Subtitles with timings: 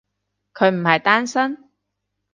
[0.55, 1.69] 佢唔係單身？